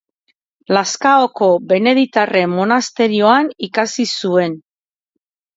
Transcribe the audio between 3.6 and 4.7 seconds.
ikasi zuen.